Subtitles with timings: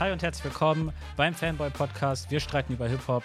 [0.00, 2.30] Hi und herzlich willkommen beim Fanboy Podcast.
[2.30, 3.24] Wir streiten über Hip-Hop.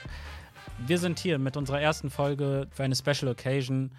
[0.88, 3.92] Wir sind hier mit unserer ersten Folge für eine Special Occasion.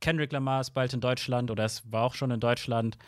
[0.00, 2.98] Kendrick Lamar ist bald in Deutschland oder es war auch schon in Deutschland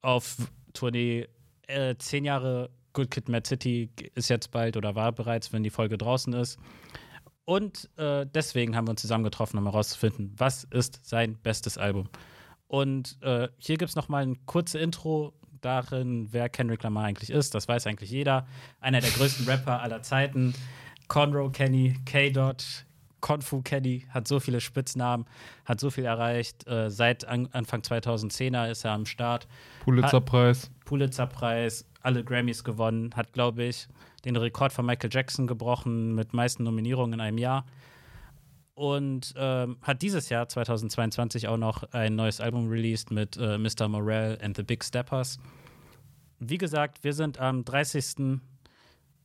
[0.00, 0.36] auf
[0.72, 1.28] Tournee.
[1.68, 5.70] Äh, zehn Jahre Good Kid, Mad City ist jetzt bald oder war bereits, wenn die
[5.70, 6.58] Folge draußen ist.
[7.44, 12.08] Und äh, deswegen haben wir uns zusammengetroffen, um herauszufinden, was ist sein bestes Album.
[12.66, 15.34] Und äh, hier gibt es nochmal ein kurzes Intro
[15.64, 17.54] darin, wer Kendrick Lamar eigentlich ist.
[17.54, 18.46] Das weiß eigentlich jeder.
[18.80, 20.54] Einer der größten Rapper aller Zeiten.
[21.08, 22.84] Conroe Kenny, K-Dot,
[23.20, 25.26] Konfu Kenny, hat so viele Spitznamen,
[25.64, 26.66] hat so viel erreicht.
[26.66, 29.46] Äh, seit an Anfang 2010er ist er am Start.
[29.84, 30.70] Pulitzerpreis.
[30.84, 33.88] Pulitzerpreis, alle Grammys gewonnen, hat, glaube ich,
[34.24, 37.64] den Rekord von Michael Jackson gebrochen mit meisten Nominierungen in einem Jahr.
[38.74, 43.88] Und ähm, hat dieses Jahr, 2022, auch noch ein neues Album released mit äh, Mr.
[43.88, 45.38] Morell and the Big Steppers.
[46.38, 48.40] Wie gesagt, wir sind am 30.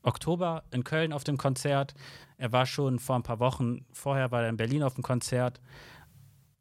[0.03, 1.93] Oktober in Köln auf dem Konzert.
[2.37, 5.59] Er war schon vor ein paar Wochen, vorher war er in Berlin auf dem Konzert.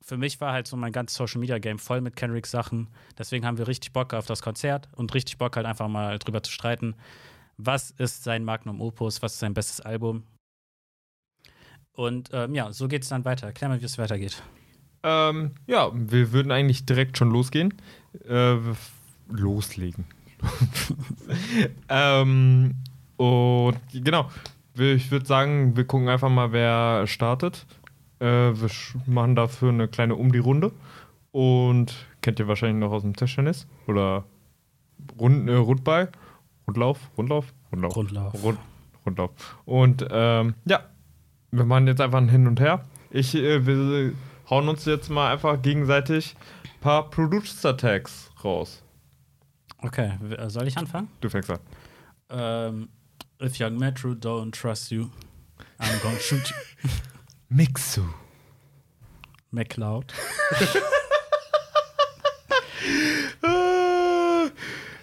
[0.00, 2.88] Für mich war halt so mein ganzes Social Media Game voll mit Kendricks Sachen.
[3.18, 6.42] Deswegen haben wir richtig Bock auf das Konzert und richtig Bock halt einfach mal drüber
[6.42, 6.94] zu streiten.
[7.56, 9.22] Was ist sein Magnum Opus?
[9.22, 10.22] Was ist sein bestes Album?
[11.96, 13.46] Und ähm, ja, so geht es dann weiter.
[13.46, 14.42] Erklär mal, wie es weitergeht.
[15.02, 17.74] Ähm, ja, wir würden eigentlich direkt schon losgehen.
[18.28, 18.56] Äh,
[19.28, 20.04] loslegen.
[21.88, 22.74] ähm,
[23.16, 24.30] und genau,
[24.74, 27.66] ich würde sagen, wir gucken einfach mal, wer startet.
[28.18, 28.70] Äh, wir
[29.06, 30.72] machen dafür eine kleine Um die Runde.
[31.32, 33.66] Und kennt ihr wahrscheinlich noch aus dem Tischtennis?
[33.86, 34.24] Oder
[35.18, 36.10] Rund, äh, Rundball?
[36.66, 37.10] Rundlauf?
[37.16, 37.54] Rundlauf?
[37.72, 37.96] Rundlauf.
[37.96, 38.42] Rundlauf.
[38.42, 38.58] Rund,
[39.06, 39.30] Rundlauf.
[39.64, 40.80] Und ähm, ja,
[41.56, 42.84] wir machen jetzt einfach ein Hin und Her.
[43.10, 44.12] Ich, äh, wir
[44.50, 48.82] hauen uns jetzt mal einfach gegenseitig ein paar Producer-Tags raus.
[49.78, 50.12] Okay,
[50.48, 51.08] soll ich anfangen?
[51.20, 51.60] Du fängst an.
[52.30, 52.88] Ähm,
[53.40, 55.10] if Young Metro don't trust you,
[55.78, 56.90] I'm gonna shoot you.
[57.48, 58.02] Mixu.
[59.50, 60.12] McCloud.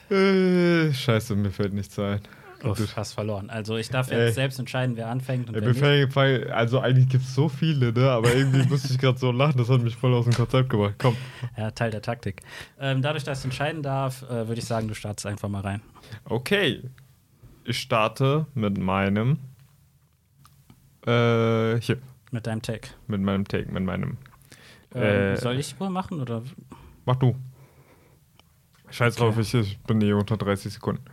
[0.10, 2.22] Äh, scheiße, mir fällt nichts ein.
[2.64, 3.50] Uff, du hast verloren.
[3.50, 4.32] Also ich darf jetzt Ey.
[4.32, 6.52] selbst entscheiden, wer anfängt und Ey, wer nicht.
[6.52, 8.10] Also eigentlich gibt es so viele, ne?
[8.10, 10.96] Aber irgendwie musste ich gerade so lachen, das hat mich voll aus dem Konzept gebracht.
[10.98, 11.18] Komm.
[11.58, 12.42] Ja, Teil der Taktik.
[12.80, 15.82] Ähm, dadurch, dass ich entscheiden darf, äh, würde ich sagen, du startest einfach mal rein.
[16.26, 16.82] Okay.
[17.66, 19.40] Ich starte mit meinem
[21.06, 21.98] äh, hier.
[22.32, 22.90] Mit deinem Take.
[23.08, 24.18] Mit meinem Take, mit meinem.
[24.96, 26.44] Ähm, äh, soll ich wohl machen oder?
[27.06, 27.36] Mach du.
[28.90, 29.26] Scheiß okay.
[29.26, 31.04] drauf, ich, ich bin eh unter 30 Sekunden.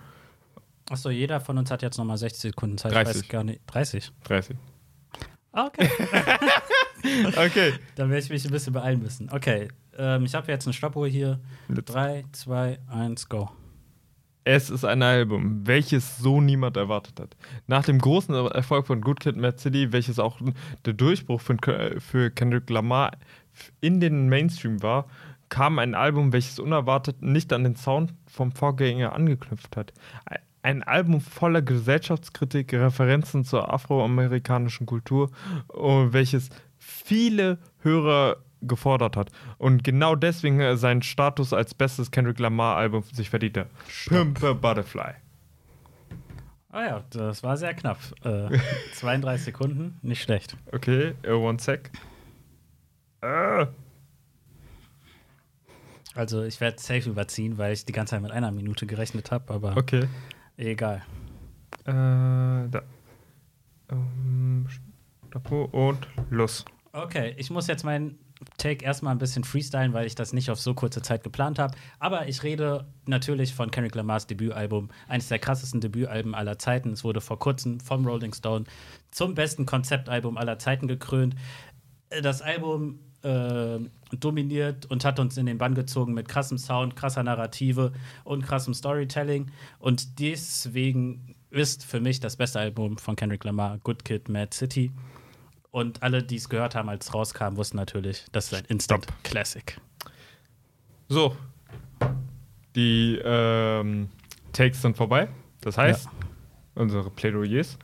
[0.91, 2.93] Achso, jeder von uns hat jetzt nochmal 60 Sekunden Zeit.
[2.93, 3.15] 30.
[3.15, 3.61] Ich weiß gar nicht.
[3.69, 4.11] 30?
[4.25, 4.57] 30.
[5.53, 5.89] Ah, okay.
[7.47, 7.75] okay.
[7.95, 9.31] Dann werde ich mich ein bisschen beeilen müssen.
[9.31, 11.39] Okay, ähm, ich habe jetzt eine Stoppuhr hier.
[11.69, 13.51] 3, 2, 1, go.
[14.43, 17.37] Es ist ein Album, welches so niemand erwartet hat.
[17.69, 20.41] Nach dem großen Erfolg von Good Kid, Mad City, welches auch
[20.87, 23.13] der Durchbruch für Kendrick Lamar
[23.81, 25.07] in den Mainstream war,
[25.51, 29.93] kam ein Album, welches unerwartet nicht an den Sound vom Vorgänger angeknüpft hat
[30.63, 35.31] ein Album voller Gesellschaftskritik, Referenzen zur afroamerikanischen Kultur,
[35.73, 42.39] äh, welches viele Hörer gefordert hat und genau deswegen äh, seinen Status als bestes Kendrick
[42.39, 43.67] Lamar Album sich verdiente.
[44.07, 45.15] Pimper Butterfly.
[46.73, 47.99] Ah ja, das war sehr knapp.
[48.23, 48.57] Äh,
[48.95, 50.57] 32 Sekunden, nicht schlecht.
[50.73, 51.91] Okay, uh, one sec.
[53.25, 53.67] Uh.
[56.15, 59.53] Also ich werde safe überziehen, weil ich die ganze Zeit mit einer Minute gerechnet habe,
[59.53, 59.77] aber.
[59.77, 60.07] Okay.
[60.61, 61.03] Egal.
[61.87, 61.93] Äh,
[62.69, 62.83] da.
[63.91, 64.67] Ähm,
[65.73, 66.65] und los.
[66.93, 68.19] Okay, ich muss jetzt meinen
[68.59, 71.75] Take erstmal ein bisschen freestylen, weil ich das nicht auf so kurze Zeit geplant habe.
[71.99, 76.93] Aber ich rede natürlich von Kendrick Lamars Debütalbum, eines der krassesten Debütalben aller Zeiten.
[76.93, 78.67] Es wurde vor kurzem vom Rolling Stone
[79.11, 81.37] zum besten Konzeptalbum aller Zeiten gekrönt.
[82.23, 83.79] Das Album äh,
[84.17, 87.93] dominiert und hat uns in den Bann gezogen mit krassem Sound, krasser Narrative
[88.25, 89.51] und krassem Storytelling.
[89.79, 94.91] Und deswegen ist für mich das beste Album von Kendrick Lamar Good Kid, Mad City.
[95.71, 99.05] Und alle, die es gehört haben, als es rauskam, wussten natürlich, das ist ein Instant
[99.05, 99.23] Stop.
[99.23, 99.81] Classic.
[101.09, 101.37] So,
[102.75, 104.09] die ähm,
[104.53, 105.29] Takes sind vorbei.
[105.61, 106.11] Das heißt, ja.
[106.75, 107.79] unsere Plädoyers.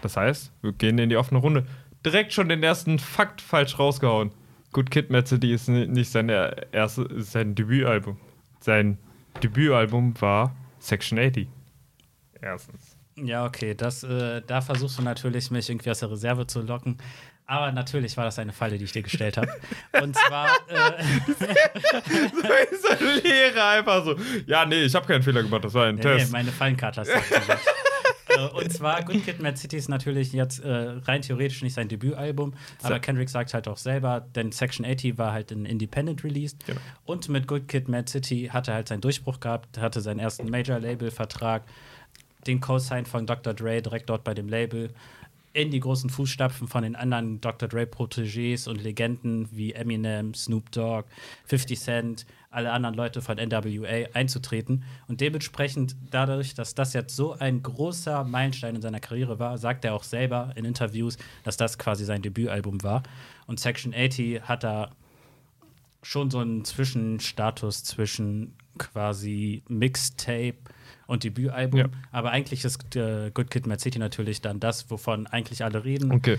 [0.00, 1.66] Das heißt, wir gehen in die offene Runde.
[2.04, 4.32] Direkt schon den ersten Fakt falsch rausgehauen.
[4.72, 8.16] Good Kid, City ist nicht sein, erste, sein Debütalbum.
[8.60, 8.98] Sein
[9.42, 11.48] Debütalbum war Section 80.
[12.40, 12.96] Erstens.
[13.16, 16.96] Ja, okay, das, äh, da versuchst du natürlich, mich irgendwie aus der Reserve zu locken.
[17.44, 19.52] Aber natürlich war das eine Falle, die ich dir gestellt habe.
[20.02, 20.48] Und zwar.
[20.68, 21.44] Äh, so
[22.70, 24.16] ist ein Lehrer einfach so.
[24.46, 26.26] Ja, nee, ich habe keinen Fehler gemacht, das war ein nee, Test.
[26.26, 27.14] nee, meine Fallenkarte hast du.
[27.14, 27.56] Äh,
[28.54, 30.68] Und zwar Good Kid, Mad City ist natürlich jetzt äh,
[31.04, 35.32] rein theoretisch nicht sein Debütalbum, aber Kendrick sagt halt auch selber, denn Section 80 war
[35.32, 36.56] halt ein Independent Release.
[36.66, 36.80] Genau.
[37.04, 40.50] Und mit Good Kid, Mad City hat er halt seinen Durchbruch gehabt, hatte seinen ersten
[40.50, 41.62] Major-Label-Vertrag,
[42.46, 43.54] den Co-Sign von Dr.
[43.54, 44.90] Dre direkt dort bei dem Label.
[45.54, 47.68] In die großen Fußstapfen von den anderen Dr.
[47.68, 51.06] Dre-Protégés und Legenden wie Eminem, Snoop Dogg,
[51.44, 54.84] 50 Cent, alle anderen Leute von NWA einzutreten.
[55.08, 59.84] Und dementsprechend, dadurch, dass das jetzt so ein großer Meilenstein in seiner Karriere war, sagt
[59.84, 63.02] er auch selber in Interviews, dass das quasi sein Debütalbum war.
[63.46, 64.90] Und Section 80 hat da
[66.02, 70.56] schon so einen Zwischenstatus zwischen quasi Mixtape
[71.06, 71.80] und Debütalbum.
[71.80, 71.86] Ja.
[72.10, 76.12] Aber eigentlich ist äh, Good Kid, Mad City natürlich dann das, wovon eigentlich alle reden,
[76.12, 76.38] Okay.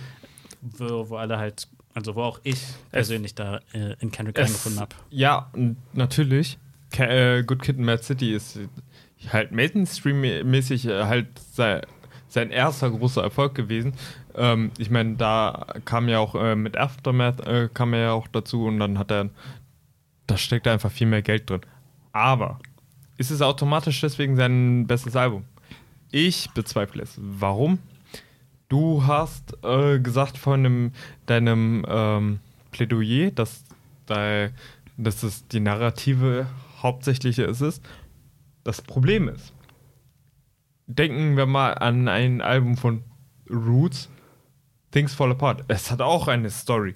[0.62, 2.62] wo, wo alle halt, also wo auch ich
[2.92, 4.96] persönlich da äh, in Kendrick Es- reingefunden habe.
[5.10, 5.52] Ja,
[5.94, 6.58] natürlich.
[6.92, 7.08] Ke
[7.40, 8.60] äh, Good Kid, Mad City ist
[9.32, 11.82] halt Mainstream-mäßig äh, halt sei,
[12.28, 13.94] sein erster großer Erfolg gewesen.
[14.36, 18.28] Ähm, ich meine, da kam ja auch äh, mit Aftermath äh, kam er ja auch
[18.28, 19.30] dazu und dann hat er,
[20.28, 21.62] da steckt einfach viel mehr Geld drin.
[22.12, 22.60] Aber
[23.24, 25.46] ist es automatisch deswegen sein bestes Album?
[26.12, 27.18] Ich bezweifle es.
[27.18, 27.80] Warum?
[28.68, 30.92] Du hast äh, gesagt von dem,
[31.26, 32.40] deinem ähm,
[32.72, 33.64] Plädoyer, dass,
[34.08, 34.50] da,
[34.98, 36.48] dass es die Narrative
[36.82, 37.82] hauptsächliche ist.
[38.66, 39.54] Das Problem ist,
[40.88, 43.04] denken wir mal an ein Album von
[43.50, 44.10] Roots,
[44.92, 45.64] Things Fall Apart.
[45.70, 46.96] Es hat auch eine Story.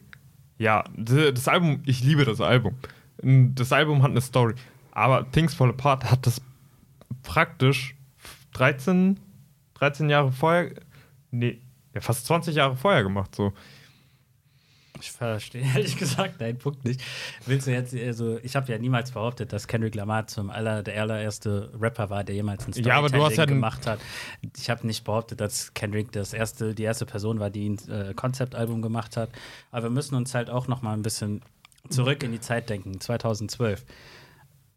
[0.58, 2.76] Ja, das Album, ich liebe das Album.
[3.22, 4.56] Das Album hat eine Story.
[4.98, 6.42] Aber Things Fall Apart hat das
[7.22, 7.96] praktisch
[8.54, 9.20] 13,
[9.76, 10.72] 13 Jahre vorher,
[11.30, 11.62] nee,
[11.94, 13.36] ja, fast 20 Jahre vorher gemacht.
[13.36, 13.54] So.
[15.00, 17.04] Ich verstehe ehrlich gesagt deinen Punkt nicht.
[17.46, 21.00] Willst du jetzt, also ich habe ja niemals behauptet, dass Kendrick Lamar zum aller, der
[21.00, 24.00] allererste Rapper war, der jemals ein Ja, aber du hast ja gemacht hat.
[24.58, 28.14] Ich habe nicht behauptet, dass Kendrick das erste, die erste Person war, die ein äh,
[28.16, 29.30] Konzeptalbum gemacht hat.
[29.70, 31.44] Aber wir müssen uns halt auch noch mal ein bisschen
[31.88, 33.86] zurück in die Zeit denken, 2012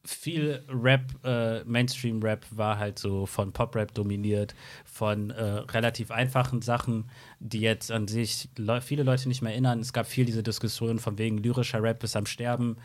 [0.05, 4.55] viel Rap, äh, Mainstream-Rap war halt so von Pop-Rap dominiert,
[4.85, 9.81] von äh, relativ einfachen Sachen, die jetzt an sich le viele Leute nicht mehr erinnern.
[9.81, 12.77] Es gab viel diese Diskussion von wegen lyrischer Rap ist am Sterben,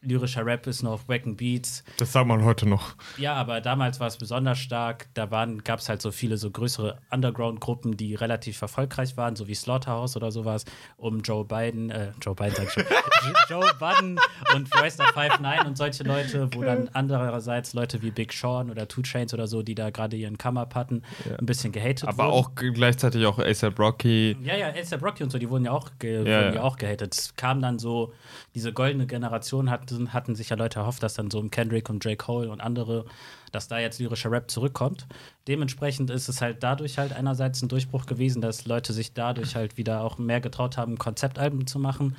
[0.00, 1.82] lyrischer Rap ist nur auf Wacken Beats.
[1.98, 2.94] Das sagt man heute noch.
[3.16, 5.08] Ja, aber damals war es besonders stark.
[5.14, 9.54] Da gab es halt so viele so größere Underground-Gruppen, die relativ erfolgreich waren, so wie
[9.54, 10.64] Slaughterhouse oder sowas,
[10.96, 12.84] um Joe Biden, äh, Joe Biden sag ich schon,
[13.48, 14.18] Joe Budden
[14.54, 19.02] und Royster 59 und solche Leute, wo dann andererseits Leute wie Big Sean oder Two
[19.02, 21.02] Chains oder so, die da gerade ihren Come-Up hatten,
[21.38, 22.32] ein bisschen gehatet Aber wurden.
[22.32, 24.36] auch gleichzeitig auch ASAP Rocky.
[24.42, 26.52] Ja, ja, ASAP Rocky und so, die wurden ja auch, ge Ja, wurden ja.
[26.54, 27.14] ja auch gehatet.
[27.14, 28.12] Es kam dann so,
[28.54, 32.04] diese goldene Generation hatten, hatten sich ja Leute erhofft, dass dann so ein Kendrick und
[32.04, 32.18] J.
[32.18, 33.04] Cole und andere,
[33.52, 35.06] dass da jetzt lyrischer Rap zurückkommt.
[35.46, 39.76] Dementsprechend ist es halt dadurch halt einerseits ein Durchbruch gewesen, dass Leute sich dadurch halt
[39.78, 42.16] wieder auch mehr getraut haben, Konzeptalben zu machen.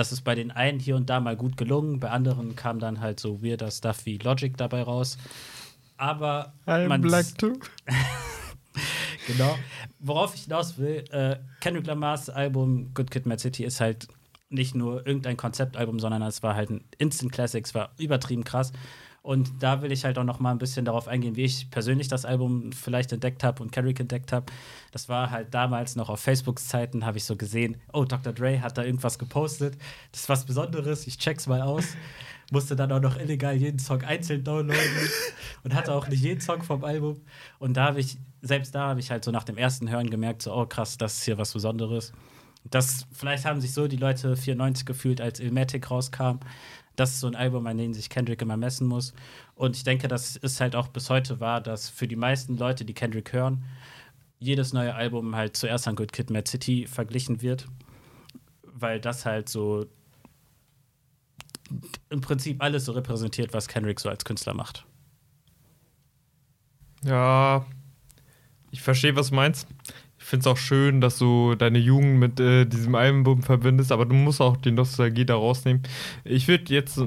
[0.00, 3.00] Das ist bei den einen hier und da mal gut gelungen, bei anderen kam dann
[3.00, 5.18] halt so weirder Stuff wie Logic dabei raus.
[5.98, 6.54] Aber
[6.88, 7.02] man
[7.36, 7.52] too.
[9.26, 9.58] Genau.
[9.98, 14.08] Worauf ich hinaus will, äh, Kendrick Lamars Album Good Kid, Mad City ist halt
[14.48, 18.72] nicht nur irgendein Konzeptalbum, sondern es war halt ein Instant Classic, es war übertrieben krass.
[19.22, 22.08] Und da will ich halt auch noch mal ein bisschen darauf eingehen, wie ich persönlich
[22.08, 24.46] das Album vielleicht entdeckt habe und Kendrick entdeckt habe.
[24.92, 28.32] Das war halt damals noch auf Facebooks Zeiten, habe ich so gesehen, oh, Dr.
[28.32, 29.76] Dre hat da irgendwas gepostet.
[30.12, 31.96] Das ist was Besonderes, ich check's mal aus.
[32.50, 35.10] Musste dann auch noch illegal jeden Song einzeln downloaden
[35.64, 37.20] und hatte auch nicht jeden Song vom Album.
[37.58, 40.42] Und da habe ich, selbst da habe ich halt so nach dem ersten Hören gemerkt,
[40.42, 42.12] so, oh krass, das ist hier was Besonderes.
[42.64, 46.40] Das, vielleicht haben sich so die Leute 94 gefühlt, als Ilmatic rauskam.
[47.00, 49.14] Das ist so ein Album, an dem sich Kendrick immer messen muss.
[49.54, 52.84] Und ich denke, das ist halt auch bis heute wahr, dass für die meisten Leute,
[52.84, 53.64] die Kendrick hören,
[54.38, 57.66] jedes neue Album halt zuerst an Good Kid, Mad City verglichen wird.
[58.64, 59.86] Weil das halt so
[62.10, 64.84] im Prinzip alles so repräsentiert, was Kendrick so als Künstler macht.
[67.02, 67.64] Ja,
[68.72, 69.66] ich verstehe, was du meinst.
[70.30, 74.06] Ich finde es auch schön, dass du deine Jugend mit äh, diesem Album verbindest, aber
[74.06, 75.82] du musst auch die Nostalgie da rausnehmen.
[76.22, 77.02] Ich würde jetzt.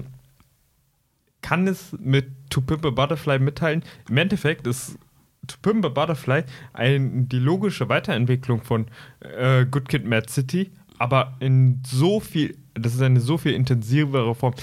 [1.41, 3.83] Kann es mit To Pimp a Butterfly mitteilen?
[4.09, 4.99] Im Endeffekt ist
[5.47, 8.87] To Pimp a Butterfly ein, die logische Weiterentwicklung von
[9.21, 14.35] äh, Good Kid Mad City, aber in so viel, das ist eine so viel intensivere
[14.35, 14.53] Form.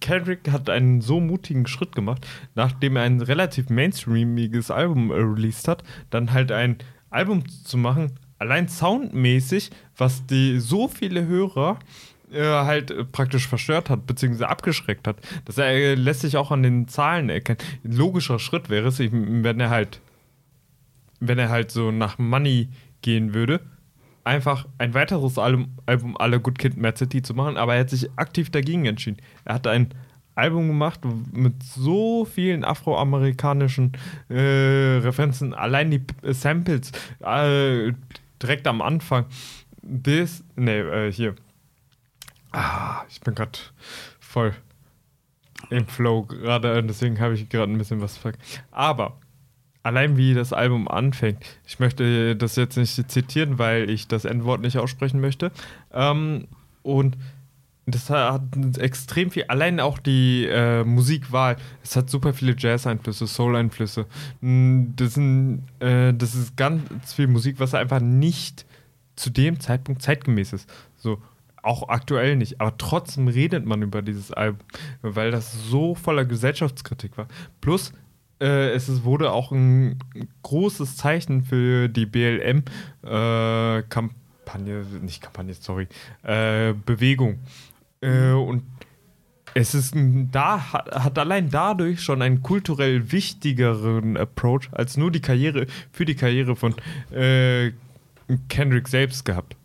[0.00, 2.26] Kendrick hat einen so mutigen Schritt gemacht,
[2.56, 6.78] nachdem er ein relativ mainstreamiges Album äh, released hat, dann halt ein
[7.10, 11.78] Album zu machen, allein soundmäßig, was die so viele Hörer
[12.32, 15.16] äh, halt äh, praktisch verstört hat, beziehungsweise abgeschreckt hat.
[15.44, 17.58] Das äh, lässt sich auch an den Zahlen erkennen.
[17.84, 20.00] Ein logischer Schritt wäre es, wenn er halt,
[21.18, 22.68] wenn er halt so nach Money
[23.02, 23.60] gehen würde,
[24.24, 27.90] einfach ein weiteres Album, Album aller Good Kid, Mad City zu machen, aber er hat
[27.90, 29.18] sich aktiv dagegen entschieden.
[29.44, 29.88] Er hat ein
[30.34, 31.00] Album gemacht
[31.32, 33.92] mit so vielen afroamerikanischen
[34.28, 37.92] äh, Referenzen, allein die Samples äh,
[38.42, 39.26] direkt am Anfang.
[39.82, 41.34] Das, ne, äh, hier.
[42.52, 43.58] Ah, ich bin gerade
[44.18, 44.54] voll
[45.68, 48.32] im Flow gerade, deswegen habe ich gerade ein bisschen was ver.
[48.70, 49.18] Aber
[49.82, 54.60] allein wie das Album anfängt, ich möchte das jetzt nicht zitieren, weil ich das Endwort
[54.60, 55.52] nicht aussprechen möchte.
[55.92, 56.48] Ähm,
[56.82, 57.16] und
[57.94, 58.42] das hat
[58.78, 64.06] extrem viel, allein auch die äh, Musikwahl, es hat super viele Jazz-Einflüsse, Soul-Einflüsse.
[64.40, 68.66] Hm, das, äh, das ist ganz viel Musik, was einfach nicht
[69.16, 70.70] zu dem Zeitpunkt zeitgemäß ist.
[70.96, 71.20] So,
[71.62, 74.60] auch aktuell nicht, aber trotzdem redet man über dieses Album,
[75.02, 77.26] weil das so voller Gesellschaftskritik war.
[77.60, 77.92] Plus,
[78.40, 79.98] äh, es wurde auch ein
[80.42, 85.86] großes Zeichen für die BLM-Kampagne, äh, nicht Kampagne, sorry,
[86.22, 87.40] äh, Bewegung.
[88.00, 88.62] Äh, und
[89.54, 89.94] es ist
[90.30, 96.14] da hat, allein dadurch schon einen kulturell wichtigeren Approach als nur die Karriere für die
[96.14, 96.74] Karriere von
[97.10, 97.72] äh,
[98.48, 99.56] Kendrick selbst gehabt.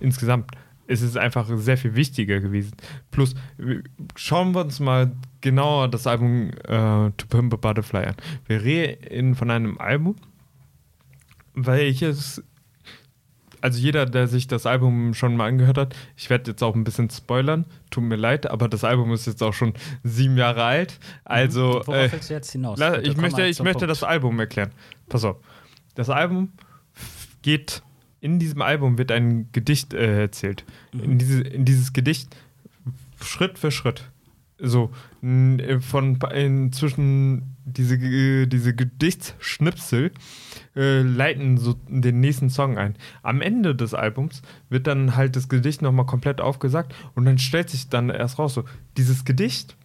[0.00, 0.52] Insgesamt
[0.86, 2.72] ist es einfach sehr viel wichtiger gewesen.
[3.10, 3.34] Plus
[4.16, 8.14] schauen wir uns mal genauer das Album äh, To Pimp a Butterfly an.
[8.46, 10.16] Wir reden von einem Album,
[11.54, 12.42] welches
[13.60, 16.84] also jeder, der sich das Album schon mal angehört hat, ich werde jetzt auch ein
[16.84, 20.98] bisschen spoilern, tut mir leid, aber das Album ist jetzt auch schon sieben Jahre alt.
[21.24, 21.82] Also.
[21.84, 22.78] Worauf äh, willst du jetzt hinaus?
[22.78, 24.70] Bitte, ich möchte, ich möchte das Album erklären.
[25.08, 25.36] Pass auf.
[25.94, 26.52] Das Album
[27.42, 27.82] geht.
[28.20, 30.64] In diesem Album wird ein Gedicht äh, erzählt.
[30.92, 31.04] Mhm.
[31.04, 32.36] In, diese, in dieses Gedicht
[33.20, 34.04] Schritt für Schritt.
[34.60, 37.98] So, von inzwischen diese,
[38.48, 40.10] diese Gedichtsschnipsel
[40.74, 42.96] äh, leiten so den nächsten Song ein.
[43.22, 47.70] Am Ende des Albums wird dann halt das Gedicht nochmal komplett aufgesagt und dann stellt
[47.70, 48.64] sich dann erst raus, so,
[48.96, 49.76] dieses Gedicht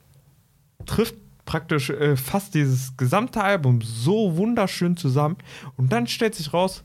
[0.85, 1.15] trifft
[1.45, 5.37] praktisch äh, fast dieses gesamte Album so wunderschön zusammen
[5.77, 6.83] und dann stellt sich raus,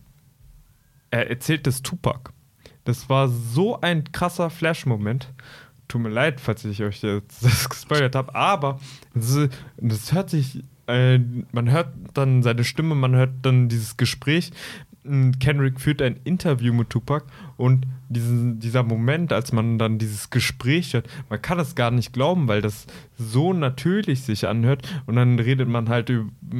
[1.10, 2.32] er erzählt das Tupac.
[2.84, 5.32] Das war so ein krasser Flash-Moment.
[5.88, 7.00] Tut mir leid, falls ich euch
[7.40, 8.78] das gespoilert habe, aber
[9.14, 11.20] das, das hört sich äh,
[11.52, 14.50] man hört dann seine Stimme, man hört dann dieses Gespräch.
[15.38, 17.26] Kendrick führt ein Interview mit Tupac
[17.56, 22.12] und diesen, dieser Moment, als man dann dieses Gespräch hört, man kann es gar nicht
[22.12, 26.12] glauben, weil das so natürlich sich anhört und dann redet man halt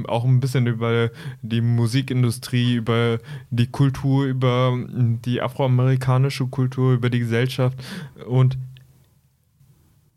[0.07, 1.11] auch ein bisschen über
[1.43, 3.19] die Musikindustrie, über
[3.51, 7.79] die Kultur, über die afroamerikanische Kultur, über die Gesellschaft
[8.27, 8.57] und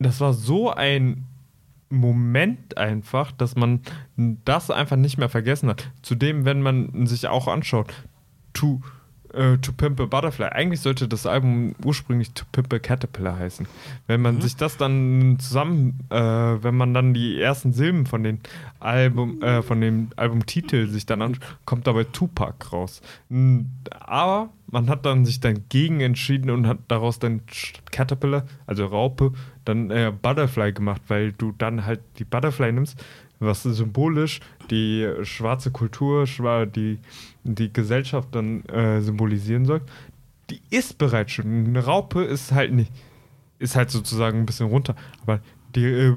[0.03, 1.25] das war so ein
[1.89, 3.81] Moment einfach, dass man
[4.15, 5.91] das einfach nicht mehr vergessen hat.
[6.01, 7.93] Zudem, wenn man sich auch anschaut,
[8.53, 8.81] To,
[9.33, 13.67] äh, to Pimp a Butterfly, eigentlich sollte das Album ursprünglich To Pimp a Caterpillar heißen.
[14.07, 14.41] Wenn man mhm.
[14.41, 18.39] sich das dann zusammen, äh, wenn man dann die ersten Silben von den
[18.79, 23.01] Album, äh, von dem Albumtitel sich dann anschaut, kommt dabei Tupac raus.
[23.99, 27.41] Aber man hat dann sich dann gegen entschieden und hat daraus dann
[27.91, 29.33] Caterpillar, also Raupe,
[29.65, 33.03] dann äh, Butterfly gemacht, weil du dann halt die Butterfly nimmst,
[33.41, 36.25] was symbolisch die schwarze Kultur,
[36.65, 36.99] die,
[37.43, 39.81] die Gesellschaft dann äh, symbolisieren soll.
[40.49, 41.65] Die ist bereits schon.
[41.65, 42.91] Eine Raupe ist halt nicht,
[43.59, 45.41] ist halt sozusagen ein bisschen runter, aber
[45.75, 46.15] die äh,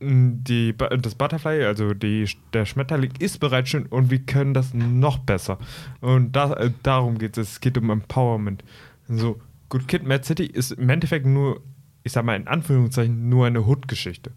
[0.00, 5.18] die, das Butterfly, also die, der Schmetterling, ist bereits schön und wir können das noch
[5.18, 5.58] besser.
[6.00, 7.52] Und da, äh, darum geht es.
[7.52, 8.62] Es geht um Empowerment.
[9.08, 11.62] So, Good Kid, Mad City ist im Endeffekt nur,
[12.02, 14.32] ich sag mal in Anführungszeichen, nur eine Hood-Geschichte.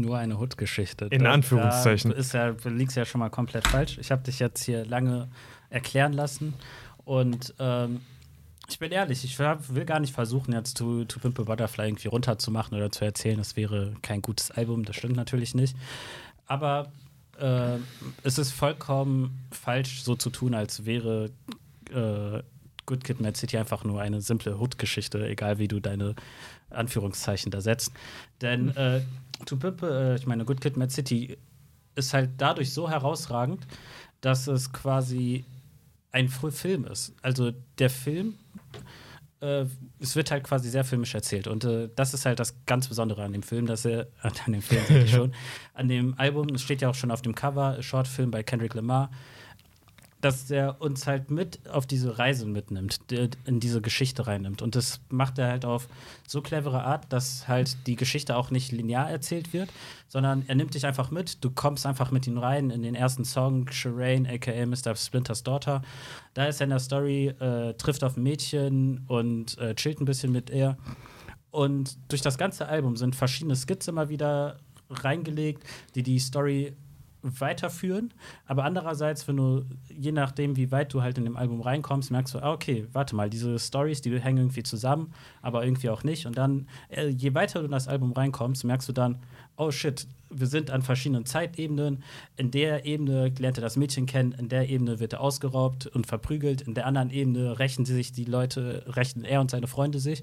[0.00, 1.06] Nur eine Hood-Geschichte.
[1.06, 2.10] In das, Anführungszeichen.
[2.10, 3.98] Da ist ja, du liegst ja schon mal komplett falsch.
[3.98, 5.28] Ich habe dich jetzt hier lange
[5.70, 6.54] erklären lassen
[7.04, 8.00] und ähm,
[8.68, 12.08] ich bin ehrlich, ich will gar nicht versuchen, jetzt To, to Pimp a Butterfly irgendwie
[12.08, 15.76] runterzumachen oder zu erzählen, das wäre kein gutes Album, das stimmt natürlich nicht.
[16.46, 16.90] Aber
[17.38, 17.76] äh,
[18.22, 21.30] es ist vollkommen falsch, so zu tun, als wäre
[21.90, 22.42] äh,
[22.86, 26.14] Good Kid Mad City einfach nur eine simple Hood-Geschichte, egal wie du deine
[26.70, 27.92] Anführungszeichen da setzt.
[28.40, 29.02] Denn äh,
[29.46, 31.36] To Pimp, äh, ich meine, Good Kid Mad City
[31.94, 33.66] ist halt dadurch so herausragend,
[34.20, 35.44] dass es quasi
[36.10, 37.14] ein Film ist.
[37.22, 38.38] Also der Film
[39.42, 39.66] äh,
[39.98, 41.48] es wird halt quasi sehr filmisch erzählt.
[41.48, 44.62] Und äh, das ist halt das ganz Besondere an dem Film, dass er, an dem
[44.62, 45.34] Film schon,
[45.74, 49.10] an dem Album, es steht ja auch schon auf dem Cover, Shortfilm bei Kendrick Lamar.
[50.22, 53.00] Dass er uns halt mit auf diese Reise mitnimmt,
[53.44, 54.62] in diese Geschichte reinnimmt.
[54.62, 55.88] Und das macht er halt auf
[56.28, 59.70] so clevere Art, dass halt die Geschichte auch nicht linear erzählt wird,
[60.06, 61.44] sondern er nimmt dich einfach mit.
[61.44, 64.94] Du kommst einfach mit ihm rein in den ersten Song, Shireen, aka Mr.
[64.94, 65.82] Splinters Daughter.
[66.34, 70.04] Da ist er in der Story, äh, trifft auf ein Mädchen und äh, chillt ein
[70.04, 70.78] bisschen mit ihr.
[71.50, 75.64] Und durch das ganze Album sind verschiedene Skits immer wieder reingelegt,
[75.96, 76.76] die die Story
[77.22, 78.12] weiterführen.
[78.46, 82.34] Aber andererseits, wenn du, je nachdem, wie weit du halt in dem Album reinkommst, merkst
[82.34, 86.26] du, ah, okay, warte mal, diese Stories, die hängen irgendwie zusammen, aber irgendwie auch nicht.
[86.26, 89.18] Und dann, äh, je weiter du in das Album reinkommst, merkst du dann,
[89.56, 92.02] oh shit, wir sind an verschiedenen Zeitebenen.
[92.36, 96.06] In der Ebene lernt er das Mädchen kennen, in der Ebene wird er ausgeraubt und
[96.06, 99.98] verprügelt, in der anderen Ebene rächen sie sich die Leute, rächen er und seine Freunde
[100.00, 100.22] sich.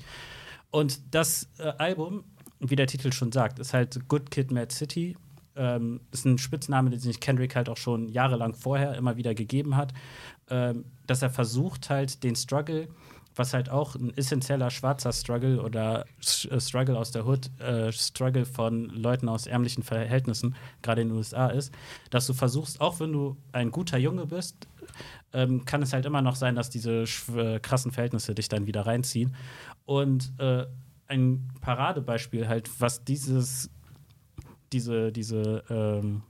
[0.72, 2.24] Und das äh, Album,
[2.60, 5.16] wie der Titel schon sagt, ist halt Good Kid, Mad City
[5.60, 9.76] ähm, ist ein Spitzname, den sich Kendrick halt auch schon jahrelang vorher immer wieder gegeben
[9.76, 9.94] hat,
[10.50, 12.88] ähm, dass er versucht halt den Struggle,
[13.36, 16.06] was halt auch ein essentieller schwarzer Struggle oder
[16.50, 21.18] äh, Struggle aus der Hood, äh, Struggle von Leuten aus ärmlichen Verhältnissen, gerade in den
[21.18, 21.74] USA ist,
[22.10, 24.68] dass du versuchst, auch wenn du ein guter Junge bist,
[25.34, 27.04] ähm, kann es halt immer noch sein, dass diese
[27.36, 29.36] äh, krassen Verhältnisse dich dann wieder reinziehen.
[29.86, 30.66] Und äh,
[31.08, 33.70] ein Paradebeispiel halt, was dieses
[34.72, 36.24] diese, diese, ähm,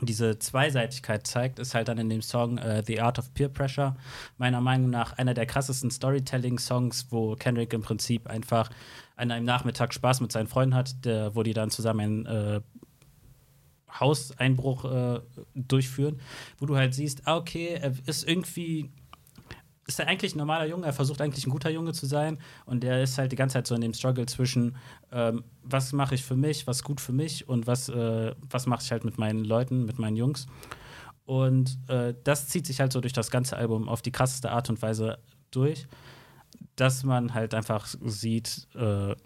[0.00, 3.96] diese Zweiseitigkeit zeigt, ist halt dann in dem Song uh, The Art of Peer Pressure.
[4.36, 8.70] Meiner Meinung nach einer der krassesten Storytelling-Songs, wo Kendrick im Prinzip einfach
[9.16, 12.60] an einem Nachmittag Spaß mit seinen Freunden hat, der, wo die dann zusammen ein äh,
[13.98, 15.20] Hauseinbruch äh,
[15.54, 16.20] durchführen,
[16.58, 18.90] wo du halt siehst, ah, okay, er ist irgendwie
[19.88, 22.84] ist er eigentlich ein normaler Junge, er versucht eigentlich ein guter Junge zu sein und
[22.84, 24.76] er ist halt die ganze Zeit so in dem Struggle zwischen,
[25.10, 28.82] ähm, was mache ich für mich, was gut für mich und was, äh, was mache
[28.82, 30.46] ich halt mit meinen Leuten, mit meinen Jungs.
[31.24, 34.68] Und äh, das zieht sich halt so durch das ganze Album auf die krasseste Art
[34.68, 35.18] und Weise
[35.50, 35.86] durch,
[36.76, 39.16] dass man halt einfach sieht, äh,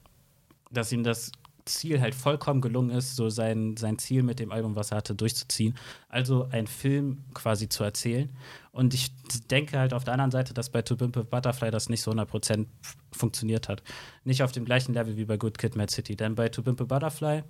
[0.71, 1.33] dass ihm das
[1.65, 5.15] Ziel halt vollkommen gelungen ist, so sein, sein Ziel mit dem Album, was er hatte,
[5.15, 5.75] durchzuziehen.
[6.09, 8.31] Also einen Film quasi zu erzählen.
[8.73, 9.13] Und ich
[9.51, 12.11] denke halt auf der anderen Seite, dass bei To Pimp a Butterfly das nicht so
[12.11, 12.67] 100%
[13.13, 13.83] funktioniert hat.
[14.25, 16.17] Nicht auf dem gleichen Level wie bei Good Kid, Mad City.
[16.17, 17.43] Denn bei To Pimp a Butterfly,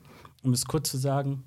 [0.42, 1.44] um es kurz zu sagen,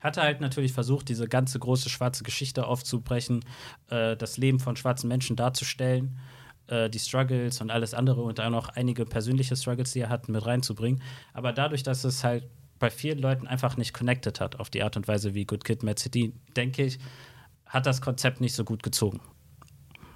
[0.00, 3.44] hat er halt natürlich versucht, diese ganze große schwarze Geschichte aufzubrechen,
[3.90, 6.18] äh, das Leben von schwarzen Menschen darzustellen
[6.68, 10.28] äh, die Struggles und alles andere und auch noch einige persönliche Struggles, die er hat,
[10.28, 11.02] mit reinzubringen.
[11.32, 14.96] Aber dadurch, dass es halt bei vielen Leuten einfach nicht connected hat auf die Art
[14.96, 16.98] und Weise wie Good Kid, Mad City, denke ich,
[17.66, 19.20] hat das Konzept nicht so gut gezogen.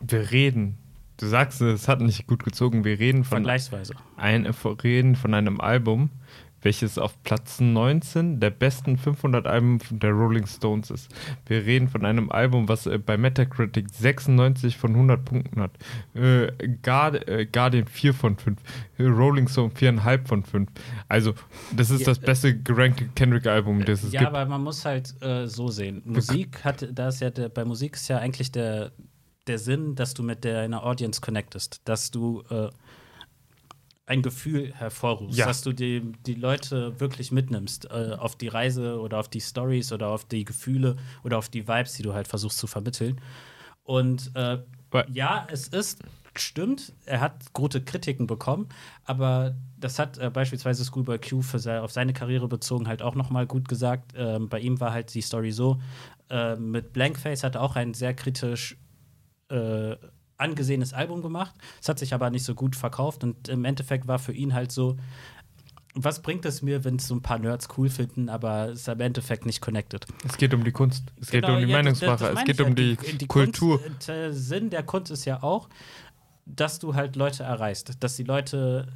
[0.00, 0.78] Wir reden.
[1.18, 2.84] Du sagst, es hat nicht gut gezogen.
[2.84, 3.94] Wir reden von, Vergleichsweise.
[4.16, 6.10] Ein, reden von einem Album,
[6.62, 11.10] welches auf Platz 19 der besten 500 Alben der Rolling Stones ist.
[11.46, 15.72] Wir reden von einem Album, was äh, bei Metacritic 96 von 100 Punkten hat.
[16.14, 18.58] Äh, Guard, äh, Guardian 4 von 5.
[18.98, 20.68] Äh, Rolling Stone 4,5 von 5.
[21.08, 21.34] Also,
[21.74, 24.32] das ist ja, das beste gerankte Kendrick-Album, das es ja, gibt.
[24.32, 26.02] Ja, aber man muss halt äh, so sehen.
[26.04, 28.92] Musik hat, da ist ja der, bei Musik ist ja eigentlich der,
[29.46, 32.68] der Sinn, dass du mit deiner Audience connectest, dass du äh,
[34.06, 35.46] ein Gefühl hervorrufst, ja.
[35.46, 39.92] dass du die, die Leute wirklich mitnimmst äh, auf die Reise oder auf die Stories
[39.92, 43.20] oder auf die Gefühle oder auf die Vibes, die du halt versuchst zu vermitteln.
[43.84, 44.58] Und äh,
[45.12, 46.02] ja, es ist,
[46.36, 48.68] stimmt, er hat gute Kritiken bekommen,
[49.04, 53.46] aber das hat äh, beispielsweise Schoolboy Q für auf seine Karriere bezogen halt auch nochmal
[53.46, 54.12] gut gesagt.
[54.16, 55.80] Ähm, bei ihm war halt die Story so,
[56.28, 58.76] äh, mit Blankface hat er auch ein sehr kritisch
[59.48, 59.96] äh,
[60.42, 61.54] angesehenes Album gemacht.
[61.80, 64.72] Es hat sich aber nicht so gut verkauft und im Endeffekt war für ihn halt
[64.72, 64.96] so,
[65.94, 68.88] was bringt es mir, wenn es so ein paar Nerds cool finden, aber es ist
[68.88, 70.06] im Endeffekt nicht connected.
[70.26, 72.74] Es geht um die Kunst, es genau, geht um die ja, Meinungssprache, es geht um
[72.74, 73.80] die, die, die Kultur.
[73.82, 75.68] Kunst, der Sinn der Kunst ist ja auch,
[76.46, 78.88] dass du halt Leute erreichst, dass die Leute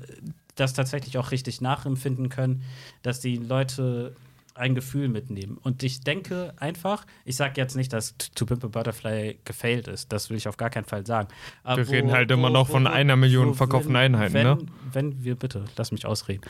[0.55, 2.63] das tatsächlich auch richtig nachempfinden können,
[3.03, 4.17] dass die Leute
[4.57, 5.59] ein Gefühl mitnehmen.
[5.59, 10.12] Und ich denke einfach, ich sage jetzt nicht, dass To Pimp a Butterfly gefailt ist,
[10.12, 11.29] das will ich auf gar keinen Fall sagen.
[11.62, 14.35] Aber wir wo, reden halt wo, immer noch wo, von einer Million verkauften wenn, Einheiten,
[14.35, 14.59] wenn, ne?
[14.92, 16.42] Wenn wir, bitte, lass mich ausreden.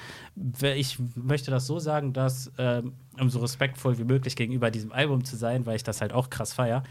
[0.77, 5.25] Ich möchte das so sagen, dass, ähm, um so respektvoll wie möglich gegenüber diesem Album
[5.25, 6.83] zu sein, weil ich das halt auch krass feier,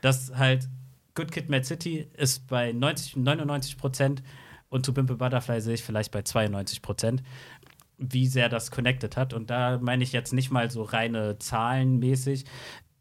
[0.00, 0.68] dass halt
[1.14, 4.22] Good Kid Mad City ist bei 90, 99 Prozent
[4.70, 7.22] und To Pimp a Butterfly sehe ich vielleicht bei 92 Prozent
[7.98, 9.32] wie sehr das connected hat.
[9.32, 12.44] Und da meine ich jetzt nicht mal so reine zahlenmäßig,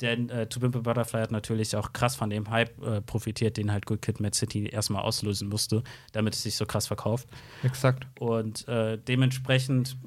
[0.01, 3.57] denn äh, To Pimp a Butterfly hat natürlich auch krass von dem Hype äh, profitiert,
[3.57, 7.29] den halt Good Kid Mad City erstmal auslösen musste, damit es sich so krass verkauft.
[7.63, 8.07] Exakt.
[8.19, 9.97] Und äh, dementsprechend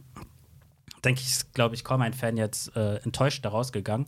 [1.04, 4.06] denke ich, ist, glaube ich, kaum ein Fan jetzt äh, enttäuscht daraus gegangen.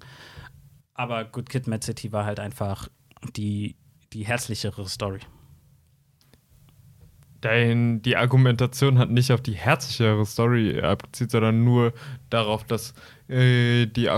[0.95, 2.89] Aber Good Kid Mad City war halt einfach
[3.37, 3.77] die,
[4.13, 5.21] die herzlichere Story.
[7.41, 11.93] Dein, die Argumentation hat nicht auf die herzlichere Story abgezielt, sondern nur
[12.31, 12.95] darauf, dass,
[13.29, 14.09] äh, die,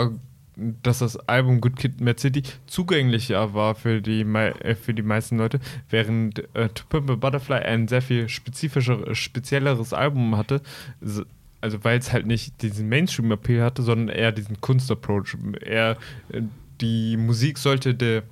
[0.82, 5.38] dass das Album Good Kid, Mad City zugänglicher war für die, äh, für die meisten
[5.38, 10.62] Leute, während äh, To Pimp a Butterfly ein sehr viel spezifischer, spezielleres Album hatte.
[11.60, 15.36] Also weil es halt nicht diesen Mainstream-Appeal hatte, sondern eher diesen Kunst-Approach.
[15.60, 15.96] Eher
[16.30, 16.42] äh,
[16.80, 18.22] die Musik sollte der,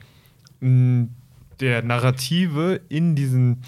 [0.61, 3.63] der Narrative in diesen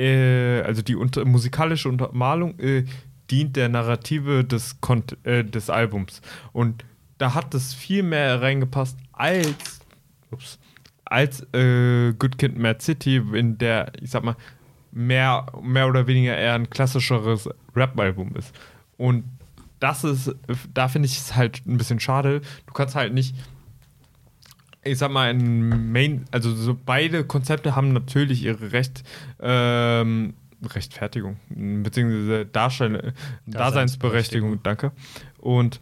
[0.00, 2.84] äh, also die unter, musikalische Untermalung äh,
[3.30, 6.20] dient der Narrative des, Kont äh, des Albums.
[6.52, 6.84] Und
[7.18, 9.80] da hat es viel mehr reingepasst als,
[10.30, 10.58] ups,
[11.04, 14.36] als äh, Good Kid Mad City, in der, ich sag mal,
[14.90, 18.54] mehr, mehr oder weniger eher ein klassischeres Rap-Album ist.
[18.96, 19.24] Und
[19.78, 20.34] das ist,
[20.74, 22.40] da finde ich es halt ein bisschen schade.
[22.66, 23.34] Du kannst halt nicht
[24.82, 29.02] ich sag mal, ein Main, also so beide Konzepte haben natürlich ihre Recht,
[29.40, 33.14] ähm, Rechtfertigung, beziehungsweise Darstell
[33.46, 34.92] Daseinsberechtigung, danke.
[35.38, 35.80] Und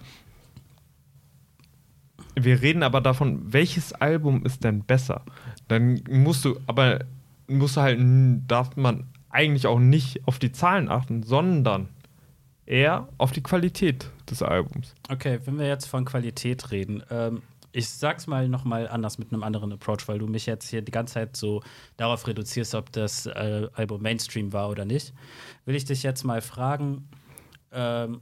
[2.35, 5.23] wir reden aber davon, welches Album ist denn besser?
[5.67, 7.01] Dann musst du, aber
[7.49, 7.99] musst du halt,
[8.47, 11.89] darf man eigentlich auch nicht auf die Zahlen achten, sondern
[12.67, 14.95] eher auf die Qualität des Albums.
[15.09, 17.43] Okay, wenn wir jetzt von Qualität reden, ähm,
[17.79, 20.91] ich sag's mal nochmal anders mit einem anderen Approach, weil du mich jetzt hier die
[20.91, 21.63] ganze Zeit so
[21.97, 25.15] darauf reduzierst, ob das äh, Album Mainstream war oder nicht.
[25.65, 27.09] Will ich dich jetzt mal fragen,
[27.71, 28.21] ähm,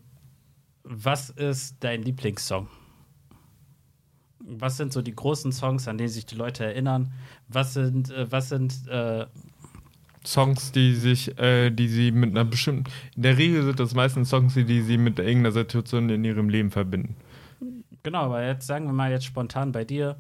[0.85, 2.69] was ist dein Lieblingssong?
[4.40, 7.14] Was sind so die großen Songs, an denen sich die Leute erinnern?
[7.49, 9.25] Was sind, äh, was sind äh,
[10.23, 14.29] Songs, die sich, äh, die sie mit einer bestimmten, in der Regel sind das meistens
[14.29, 17.16] Songs, die sie mit irgendeiner Situation in ihrem Leben verbinden.
[18.07, 20.14] Genau, aber jetzt sagen wir mal jetzt spontan bei dir,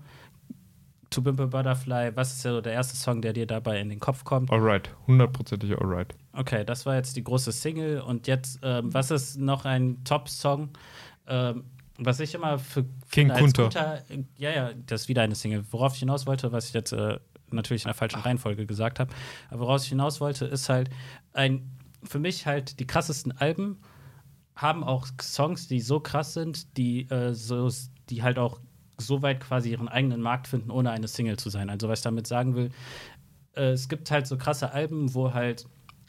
[1.10, 4.00] To Pimp a Butterfly, was ist so der erste Song, der dir dabei in den
[4.00, 4.50] Kopf kommt?
[4.50, 6.12] Alright, hundertprozentig Alright.
[6.32, 10.70] Okay, das war jetzt die große Single und jetzt, ähm, was ist noch ein Top-Song,
[11.28, 11.62] ähm,
[11.96, 13.62] was ich immer für King Kunter.
[13.62, 14.02] Guter,
[14.36, 15.64] ja, ja, das ist wieder eine Single.
[15.70, 17.20] Worauf ich hinaus wollte, was ich jetzt äh,
[17.52, 19.14] natürlich in der falschen Reihenfolge gesagt habe,
[19.48, 20.90] aber woraus ich hinaus wollte, ist halt
[21.34, 21.70] ein,
[22.02, 23.78] für mich halt die krassesten Alben
[24.56, 27.70] haben auch Songs, die so krass sind, die, äh, so,
[28.08, 28.60] die halt auch
[28.98, 31.68] so weit quasi ihren eigenen Markt finden, ohne eine Single zu sein.
[31.68, 32.70] Also was ich damit sagen will,
[33.54, 35.66] äh, es gibt halt so krasse Alben, wo halt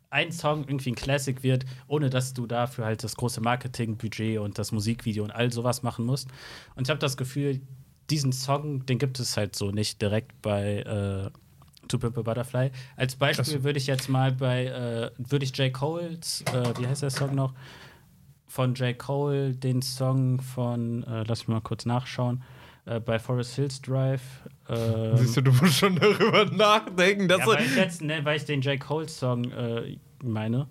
[0.09, 4.57] ein Song irgendwie ein Classic wird, ohne dass du dafür halt das große Marketingbudget und
[4.57, 6.29] das Musikvideo und all sowas machen musst.
[6.75, 7.61] Und ich habe das Gefühl,
[8.09, 11.29] diesen Song, den gibt es halt so nicht direkt bei äh,
[11.89, 12.71] To Pimp a Butterfly.
[12.95, 15.73] Als Beispiel würde ich jetzt mal bei, äh, würde ich J.
[15.73, 17.53] Cole's, äh, wie heißt der Song noch?
[18.47, 18.97] Von J.
[18.97, 22.43] Cole den Song von, äh, lass mich mal kurz nachschauen,
[22.85, 24.21] äh, bei Forest Hills Drive.
[24.69, 27.27] Ähm, Siehst du, du musst schon darüber nachdenken.
[27.27, 28.79] Dass ja, weil, ich jetzt, ne, weil ich den J.
[28.79, 30.67] Cole-Song äh, meine.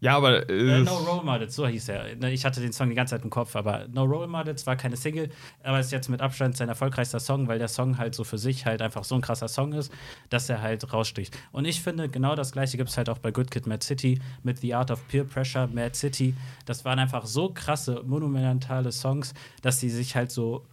[0.00, 0.48] Ja, aber.
[0.50, 2.16] Äh, no Role Models, so hieß er.
[2.16, 4.76] Ne, ich hatte den Song die ganze Zeit im Kopf, aber No Role Models war
[4.76, 5.30] keine Single,
[5.62, 8.66] aber ist jetzt mit Abstand sein erfolgreichster Song, weil der Song halt so für sich
[8.66, 9.90] halt einfach so ein krasser Song ist,
[10.28, 11.36] dass er halt raussticht.
[11.50, 14.20] Und ich finde, genau das gleiche gibt es halt auch bei Good Kid Mad City
[14.42, 16.34] mit The Art of Peer Pressure, Mad City.
[16.66, 19.32] Das waren einfach so krasse, monumentale Songs,
[19.62, 20.66] dass sie sich halt so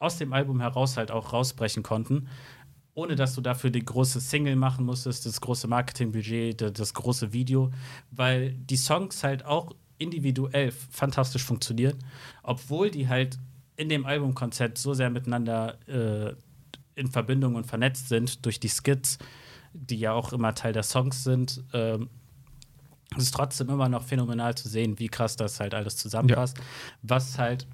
[0.00, 2.28] aus dem Album heraus halt auch rausbrechen konnten
[2.98, 7.70] ohne dass du dafür die große Single machen musstest, das große Marketingbudget, das große Video,
[8.10, 11.96] weil die Songs halt auch individuell fantastisch funktionieren,
[12.42, 13.38] obwohl die halt
[13.76, 16.34] in dem Albumkonzept so sehr miteinander äh,
[16.96, 19.18] in Verbindung und vernetzt sind durch die Skits,
[19.72, 21.62] die ja auch immer Teil der Songs sind.
[21.72, 22.08] Ähm,
[23.16, 26.58] es ist trotzdem immer noch phänomenal zu sehen, wie krass das halt alles zusammenpasst.
[26.58, 26.64] Ja.
[27.02, 27.68] Was halt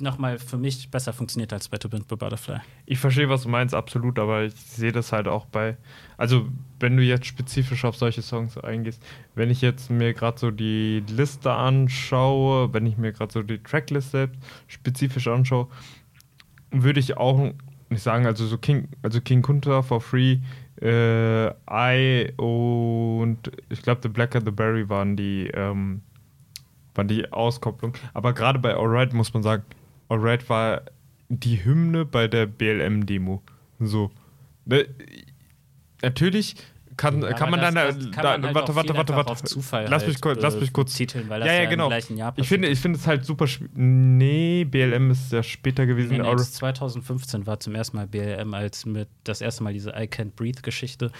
[0.00, 2.60] nochmal für mich besser funktioniert als bei To Bend Butterfly.
[2.86, 5.76] Ich verstehe, was du meinst, absolut, aber ich sehe das halt auch bei,
[6.16, 6.48] also
[6.80, 9.02] wenn du jetzt spezifisch auf solche Songs eingehst,
[9.34, 13.58] wenn ich jetzt mir gerade so die Liste anschaue, wenn ich mir gerade so die
[13.58, 15.68] Tracklist selbst spezifisch anschaue,
[16.70, 17.52] würde ich auch
[17.88, 20.38] nicht sagen, also so King, also King Kunta for Free,
[20.80, 26.02] äh, I und ich glaube The Blacker the Berry waren die ähm,
[26.96, 27.94] war die Auskopplung.
[28.14, 29.64] Aber gerade bei Alright muss man sagen,
[30.08, 30.82] Alright war
[31.28, 33.42] die Hymne bei der BLM-Demo.
[33.80, 34.10] So.
[34.64, 34.86] Ne,
[36.02, 36.56] natürlich
[36.96, 39.44] kann, ja, kann man dann das, da, man halt warte, warte, warte, warte.
[39.44, 41.90] Zufall lass, halt mich kurz, lass mich kurz titeln, weil das ja, ja, genau.
[42.36, 43.46] ich finde, ich finde es halt super.
[43.74, 46.16] Nee, BLM ist ja später gewesen.
[46.16, 50.08] Nee, nee, 2015 war zum ersten Mal BLM als mit das erste Mal diese I
[50.08, 51.10] Can't Breathe Geschichte.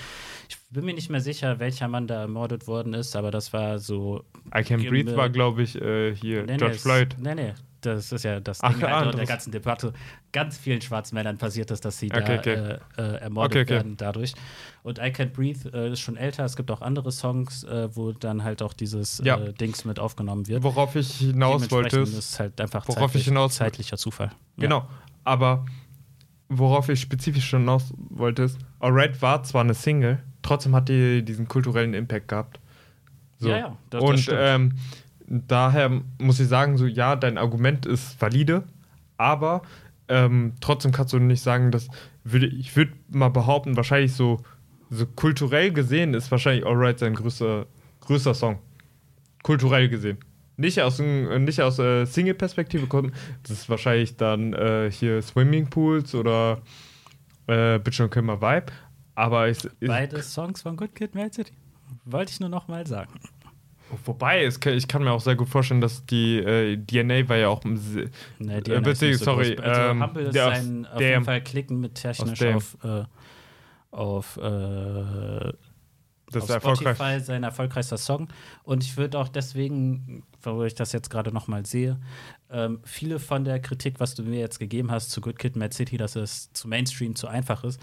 [0.48, 3.78] Ich bin mir nicht mehr sicher, welcher Mann da ermordet worden ist, aber das war
[3.78, 4.24] so.
[4.54, 7.16] I Can't Breathe war, glaube ich, äh, hier George nee, Floyd.
[7.18, 7.54] Nee, nee.
[7.94, 9.92] Das ist ja das Ach, Ding dort der das- ganzen Debatte.
[10.32, 12.54] Ganz vielen schwarzen Männern passiert ist, dass sie da Okay, okay.
[12.98, 13.70] Äh, äh, ermordet Okay, okay.
[13.74, 14.34] werden dadurch.
[14.82, 16.44] Und I Can't Breathe äh, ist schon älter.
[16.44, 19.36] Es gibt auch andere Songs, äh, wo dann halt auch dieses Ja.
[19.38, 20.62] äh, Dings mit aufgenommen wird.
[20.62, 24.28] Worauf ich hinaus wollte, ist, ist halt einfach worauf ich zeitlich, hinaus- zeitlicher Zufall.
[24.56, 24.62] Ja.
[24.62, 24.88] Genau.
[25.24, 25.64] Aber
[26.48, 31.24] worauf ich spezifisch schon hinaus wollte, ist, Alright war zwar eine Single, trotzdem hat die
[31.24, 32.60] diesen kulturellen Impact gehabt.
[33.38, 33.48] So.
[33.48, 34.38] Ja, ja, das- das Und stimmt.
[34.40, 34.72] ähm,
[35.28, 38.64] daher muss ich sagen, so ja, dein Argument ist valide,
[39.16, 39.62] aber
[40.08, 41.88] ähm, trotzdem kannst du nicht sagen, dass
[42.24, 44.42] würde ich würde mal behaupten, wahrscheinlich so,
[44.90, 47.66] so kulturell gesehen ist wahrscheinlich Alright sein größter,
[48.00, 48.58] größter Song.
[49.42, 50.18] Kulturell gesehen.
[50.56, 53.12] Nicht aus, dem- nicht aus äh, Single-Perspektive kommen.
[53.42, 56.62] Das ist wahrscheinlich dann äh, hier Swimmingpools oder
[57.46, 58.66] äh, Bitch und My Vibe.
[59.14, 61.52] Aber ich, ich, Beide Songs von Good Kid, Mad City.
[62.04, 63.12] Wollte ich nur noch mal sagen.
[64.04, 67.48] Wobei, es, ich kann mir auch sehr gut vorstellen, dass die äh, DNA war ja
[67.48, 67.64] auch
[68.38, 69.64] Nee, Äh, ist witzig, nicht so sorry, groß.
[69.64, 73.04] Also ähm, Humble ist ein, auf jeden Fall klicken mit technisch auf, äh,
[73.90, 74.40] auf, äh,
[76.30, 76.96] das auf ist erfolgreich.
[76.96, 78.28] Spotify sein erfolgreichster Song.
[78.64, 81.98] Und ich würde auch deswegen, wo ich das jetzt gerade noch mal sehe,
[82.50, 85.74] ähm, viele von der Kritik, was du mir jetzt gegeben hast zu Good Kid, Mad
[85.74, 87.80] City, dass es zu Mainstream zu einfach ist,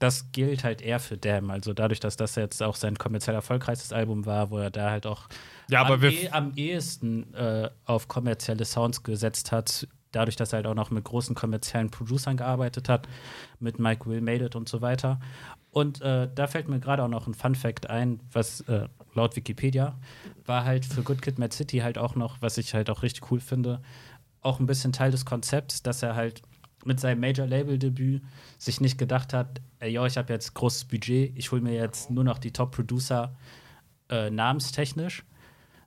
[0.00, 1.50] das gilt halt eher für Damn.
[1.50, 5.06] Also dadurch, dass das jetzt auch sein kommerziell erfolgreichstes Album war, wo er da halt
[5.06, 5.28] auch
[5.68, 10.58] Ja, aber am, eh, am ehesten äh, auf kommerzielle Sounds gesetzt hat, dadurch, dass er
[10.58, 13.08] halt auch noch mit großen kommerziellen Producern gearbeitet hat,
[13.60, 15.20] mit Mike Will Made It und so weiter.
[15.70, 19.36] Und äh, da fällt mir gerade auch noch ein Fun Fact ein, was äh, laut
[19.36, 19.98] Wikipedia
[20.46, 23.30] war halt für Good Kid Mad City halt auch noch, was ich halt auch richtig
[23.30, 23.82] cool finde,
[24.40, 26.42] auch ein bisschen Teil des Konzepts, dass er halt
[26.84, 28.22] mit seinem Major-Label-Debüt
[28.58, 32.10] sich nicht gedacht hat, ey, yo, ich habe jetzt großes Budget, ich hole mir jetzt
[32.10, 33.34] nur noch die Top-Producer
[34.08, 35.24] äh, namenstechnisch,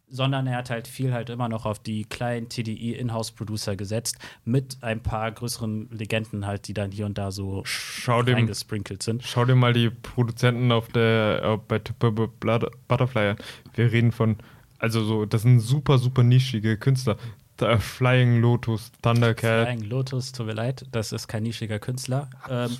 [0.07, 5.01] sondern er hat halt viel halt immer noch auf die kleinen TDI-Inhouse-Producer gesetzt, mit ein
[5.01, 9.23] paar größeren Legenden halt, die dann hier und da so Schau dir, reingesprinkelt sind.
[9.23, 13.37] schau dir mal die Produzenten auf der äh, bei Butterfly an.
[13.73, 14.37] Wir reden von,
[14.77, 17.17] also so, das sind super, super nischige Künstler.
[17.63, 19.67] Da, Flying Lotus, Thundercat.
[19.67, 22.29] Flying Lotus, tut mir leid, das ist kein nischiger Künstler.
[22.49, 22.77] Ähm,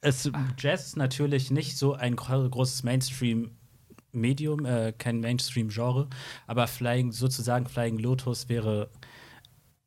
[0.00, 6.08] es, Jazz ist natürlich nicht so ein gro großes Mainstream-Medium, äh, kein Mainstream-Genre,
[6.46, 8.88] aber Flying, sozusagen Flying Lotus wäre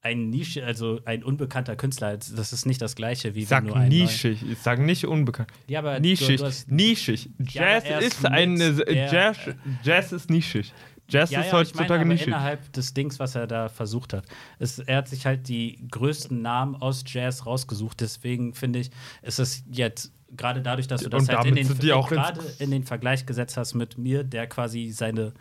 [0.01, 2.17] ein Nische, also ein unbekannter Künstler.
[2.17, 5.49] Das ist nicht das gleiche wie sag wenn du einen nischig, ich sag nicht unbekannt.
[5.67, 7.29] Ja, aber nischig, Du, du hast, nischig.
[7.51, 9.37] Ja, Jazz er ist eine, Jazz,
[9.83, 10.73] Jazz ist nischig.
[11.09, 12.27] Jazz ja, ist ja, heutzutage nischig.
[12.27, 14.25] innerhalb des Dings, was er da versucht hat.
[14.59, 17.99] Es, er hat sich halt die größten Namen aus Jazz rausgesucht.
[18.01, 18.91] Deswegen finde ich,
[19.21, 22.83] ist es jetzt gerade dadurch, dass du das Und halt in den, gerade in den
[22.83, 25.33] Vergleich gesetzt hast mit mir, der quasi seine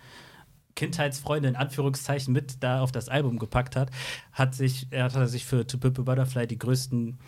[0.77, 3.91] Kindheitsfreunde in Anführungszeichen mit da auf das Album gepackt hat,
[4.33, 7.19] hat sich, er hat er sich für To Pimp a Butterfly die größten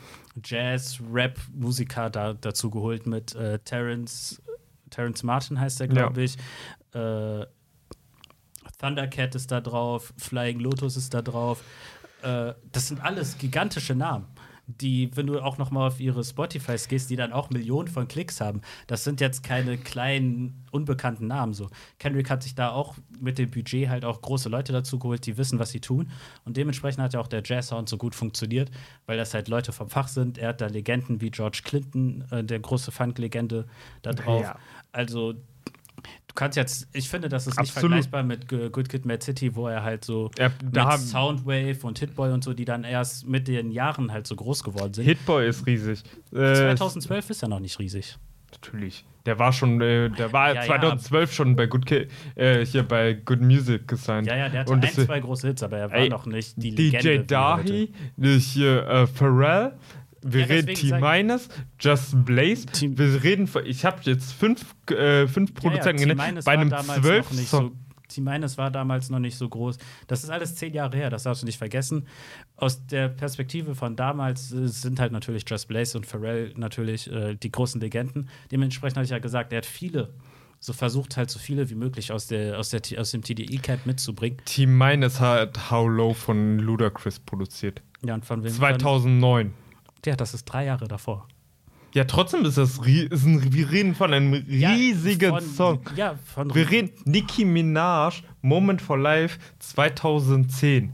[0.44, 4.40] Jazz-Rap-Musiker da, dazu geholt mit äh, Terrence,
[4.90, 6.24] Terrence Martin heißt er, glaube Ja.
[6.24, 6.36] ich.
[6.94, 7.46] Äh,
[8.80, 11.62] Thundercat ist da drauf, Flying Lotus ist da drauf.
[12.22, 14.26] Äh, das sind alles gigantische Namen,
[14.66, 18.08] die, wenn du auch noch mal auf ihre Spotifys gehst, die dann auch Millionen von
[18.08, 18.62] Klicks haben.
[18.86, 21.68] Das sind jetzt keine kleinen, unbekannten Namen so.
[21.98, 25.36] Kendrick hat sich da auch mit dem Budget halt auch große Leute dazu geholt, die
[25.36, 26.10] wissen, was sie tun.
[26.46, 28.70] Und dementsprechend hat ja auch der Jazz-Sound so gut funktioniert,
[29.06, 30.38] weil das halt Leute vom Fach sind.
[30.38, 33.66] Er hat da Legenden wie George Clinton, äh, der große Funk-Legende,
[34.02, 34.42] da drauf.
[34.42, 34.58] Ja.
[34.92, 35.34] Also
[36.30, 37.90] du kannst jetzt, ich finde, das ist nicht Absolut.
[38.04, 42.32] vergleichbar mit Good Kid, Mad City, wo er halt so Ja, da Soundwave und Hitboy
[42.32, 45.04] und so, die dann erst mit den Jahren halt so groß geworden sind.
[45.04, 46.02] Hitboy ist riesig.
[46.32, 48.16] Äh, 2012 ist ja noch nicht riesig.
[48.52, 49.04] Natürlich.
[49.26, 50.66] Der war schon, äh, der war Ja, ja.
[50.66, 54.26] 2012 schon bei Good Ki äh, hier bei Good Music gesigned.
[54.26, 56.54] Ja, ja, der hatte Und ein, zwei große Hits, aber er war Ey, noch nicht
[56.56, 56.98] die Legende.
[56.98, 59.72] DJ wie er Dahi, hier äh, Pharrell,
[60.22, 61.48] wir Ja, reden deswegen T sag- Minus,
[61.80, 65.54] Just Blaze, Team- wir reden von, ich habe jetzt fünf, äh, fünf.
[65.54, 67.68] Produzenten ja, ja, genannt, bei war einem damals zwölf noch nicht Song.
[67.68, 67.76] so
[68.08, 69.78] T-Minus war damals noch nicht so groß.
[70.08, 72.08] Das ist alles zehn Jahre her, das darfst du nicht vergessen.
[72.56, 77.36] Aus der Perspektive von damals äh, sind halt natürlich Just Blaze und Pharrell natürlich äh,
[77.36, 78.28] die großen Legenden.
[78.50, 80.12] Dementsprechend habe ich ja gesagt, er hat viele,
[80.58, 84.38] so versucht halt so viele wie möglich aus, der, aus, der, aus dem TDE-Camp mitzubringen.
[84.44, 87.80] T Minus hat How Low von Ludacris produziert.
[88.04, 88.50] Ja, und von wem?
[88.52, 89.52] 2009.
[90.04, 91.26] Ja, das ist drei Jahre davor.
[91.92, 95.80] Ja, trotzdem ist das, ist ein, wir reden von einem riesigen von, Song.
[95.96, 100.92] Ja, von Wir reden Nicki Minaj, Moment for Life 2010.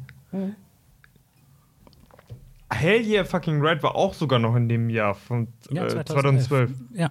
[2.71, 6.71] Hell Yeah Fucking Right war auch sogar noch in dem Jahr von ja, äh, 2012.
[6.71, 6.71] 2012.
[6.95, 7.11] Ja.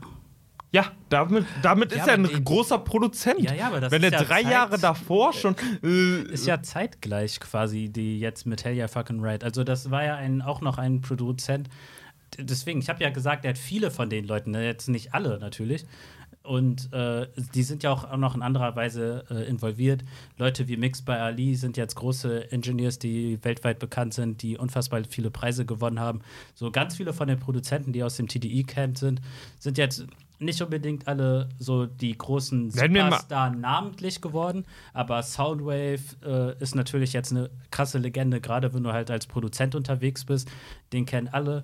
[0.71, 3.39] Ja, damit, damit Ja, ist er ein den- großer Produzent.
[3.41, 5.55] Ja, ja, aber das Wenn ist er ja drei Zeit- Jahre davor schon.
[5.83, 9.43] Äh, Ist ja zeitgleich quasi, die jetzt mit Hell Yeah Fucking Right.
[9.43, 11.69] Also, das war ja ein, auch noch ein Produzent.
[12.37, 14.65] Deswegen, ich habe ja gesagt, er hat viele von den Leuten, ne?
[14.65, 15.85] jetzt nicht alle natürlich.
[16.43, 20.03] Und äh, die sind ja auch, noch in anderer Weise äh, involviert.
[20.37, 25.01] Leute wie Mix by Ali sind jetzt große Engineers, die weltweit bekannt sind, die unfassbar
[25.09, 26.19] viele Preise gewonnen haben.
[26.53, 29.21] So ganz viele von den Produzenten, die aus dem TDE-Camp sind,
[29.57, 30.05] sind jetzt
[30.39, 37.31] nicht unbedingt alle so die großen Superstar namentlich geworden, aber Soundwave äh, ist natürlich jetzt
[37.31, 40.49] eine krasse Legende, gerade wenn du halt als Produzent unterwegs bist.
[40.93, 41.63] Den kennen alle.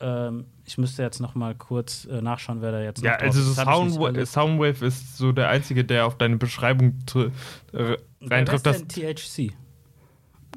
[0.00, 3.50] Ähm, ich müsste jetzt noch mal kurz äh, nachschauen, wer da jetzt ja, also so
[3.50, 4.16] ist.
[4.16, 8.66] Nicht Soundwave, ist so der einzige, der auf deine Beschreibung äh, reintrifft.
[8.66, 9.52] ist Das, denn THC?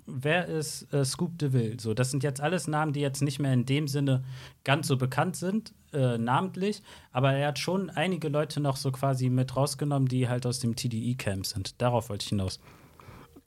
[0.06, 1.80] Wer ist äh, Scoop DeVille?
[1.80, 4.24] So, das sind jetzt alles Namen, die jetzt nicht mehr in dem Sinne
[4.64, 9.30] ganz so bekannt sind, äh, namentlich, aber er hat schon einige Leute noch so quasi
[9.30, 11.82] mit rausgenommen, die halt aus dem TDE-Camp sind.
[11.82, 12.60] Darauf wollte ich hinaus.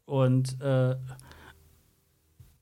[0.05, 0.97] Und äh,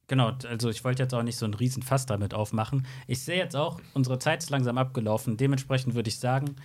[0.07, 2.87] genau, also ich wollte jetzt auch nicht so einen riesen Fass damit aufmachen.
[3.07, 5.37] Ich sehe jetzt auch, unsere Zeit ist langsam abgelaufen.
[5.37, 6.57] Dementsprechend würde ich sagen,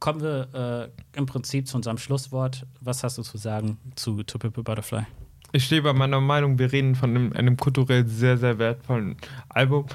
[0.00, 2.66] kommen wir äh, im Prinzip zu unserem Schlusswort.
[2.80, 5.06] Was hast du zu sagen zu To Butterfly?
[5.54, 9.16] Ich stehe bei meiner Meinung, wir reden von einem, einem kulturell sehr, sehr wertvollen
[9.48, 9.86] Album.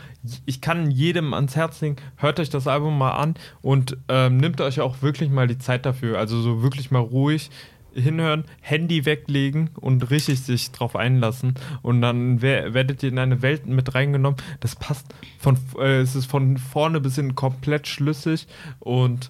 [0.45, 4.61] Ich kann jedem ans Herz legen, hört euch das Album mal an und ähm, nimmt
[4.61, 6.17] euch auch wirklich mal die Zeit dafür.
[6.17, 7.49] Also so wirklich mal ruhig
[7.93, 11.55] hinhören, Handy weglegen und richtig sich drauf einlassen.
[11.81, 14.39] Und dann wer- werdet ihr in eine Welt mit reingenommen.
[14.61, 15.07] Das passt
[15.39, 18.47] von, äh, es ist von vorne bis hin komplett schlüssig
[18.79, 19.29] und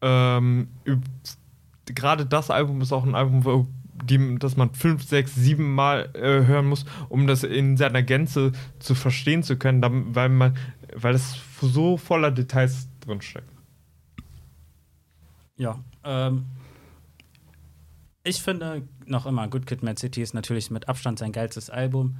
[0.00, 0.68] ähm,
[1.84, 3.66] gerade das Album ist auch ein Album, wo
[4.04, 8.52] die, dass man fünf, sechs, sieben Mal äh, hören muss, um das in seiner Gänze
[8.78, 10.56] zu verstehen zu können, dann, weil man,
[10.94, 13.50] weil es so voller Details drinsteckt.
[15.56, 16.44] Ja, ähm,
[18.22, 22.16] ich finde noch immer, Good Kid, Mad City ist natürlich mit Abstand sein geilstes Album.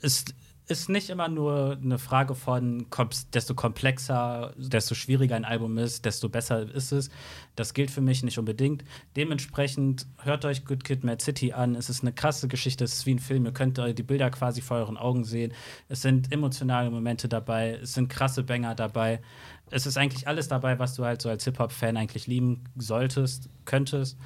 [0.00, 0.34] Ist,
[0.68, 2.86] ist nicht immer nur eine Frage von,
[3.32, 7.08] desto komplexer, desto schwieriger ein Album ist, desto besser ist es.
[7.56, 8.84] Das gilt für mich nicht unbedingt.
[9.16, 11.74] Dementsprechend hört euch Good Kid, Mad City an.
[11.74, 13.46] Es ist eine krasse Geschichte, es ist wie ein Film.
[13.46, 15.54] Ihr könnt die Bilder quasi vor euren Augen sehen.
[15.88, 19.22] Es sind emotionale Momente dabei, es sind krasse Banger dabei.
[19.70, 24.18] Es ist eigentlich alles dabei, was du halt so als Hip-Hop-Fan eigentlich lieben solltest, könntest.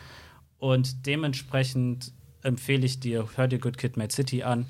[0.58, 4.66] Und dementsprechend empfehle ich dir, hör dir Good Kid, Mad City an.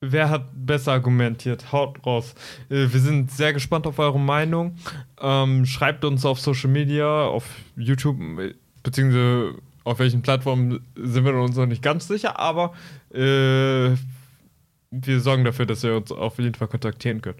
[0.00, 1.72] Wer hat besser argumentiert?
[1.72, 2.34] Haut raus.
[2.68, 4.76] Äh, Wir sind sehr gespannt auf eure Meinung.
[5.20, 7.44] Ähm, schreibt uns auf Social Media, auf
[7.76, 8.16] YouTube,
[8.82, 12.74] beziehungsweise auf welchen Plattformen sind wir uns noch nicht ganz sicher, aber
[13.10, 13.96] äh,
[14.90, 17.38] wir sorgen dafür, dass ihr uns auf jeden Fall kontaktieren könnt.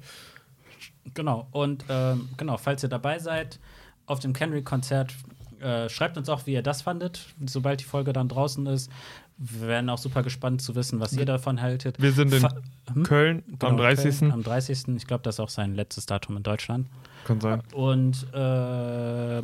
[1.14, 1.46] Genau.
[1.52, 3.58] Und ähm, genau, falls ihr dabei seid
[4.06, 5.14] auf dem Kendrick-Konzert,
[5.60, 8.90] äh, schreibt uns auch, wie ihr das fandet, sobald die Folge dann draußen ist.
[9.36, 12.00] Wir wären auch super gespannt zu wissen, was ihr davon haltet.
[12.02, 12.56] Wir sind in Fa-
[12.92, 13.02] Hm?
[13.04, 14.18] Köln Genau, am 30.
[14.18, 14.88] Köln, am 30.
[14.96, 16.88] Ich glaube, das ist auch sein letztes Datum in Deutschland.
[17.24, 17.62] Kann sein.
[17.72, 19.42] Und äh,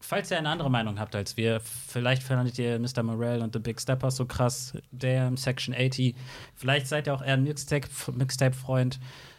[0.00, 3.02] falls ihr eine andere Meinung habt als wir, vielleicht fandet ihr Mr.
[3.02, 6.14] Morell und The Big Steppers so krass, der Section 80.
[6.54, 8.98] Vielleicht seid ihr auch eher ein Mixtape- Mixtape-Freund,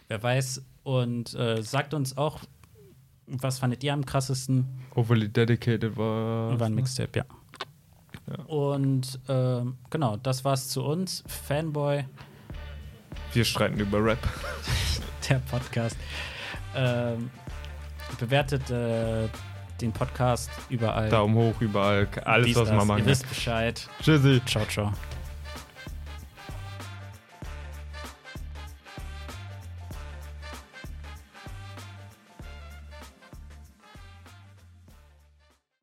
[0.10, 0.62] wer weiß.
[0.84, 2.42] Und äh, sagt uns auch,
[3.28, 4.66] was fandet ihr am krassesten?
[4.96, 6.60] Overly Dedicated war.
[6.60, 7.26] War ein Mixtape, ja.
[8.30, 8.44] Ja.
[8.46, 11.24] Und ähm, genau, das war's zu uns.
[11.28, 12.04] Fanboy,
[13.34, 14.20] Wir streiten über Rap.
[15.30, 15.98] der Podcast.
[16.76, 17.30] Ähm,
[18.20, 19.28] bewertet äh,
[19.82, 21.10] den Podcast überall.
[21.10, 22.08] Daumen hoch überall.
[22.26, 23.06] Alles, Dies, was man Ihr mag.
[23.06, 23.88] wisst Bescheid.
[24.02, 24.42] Tschüssi.
[24.46, 24.94] Ciao, ciao.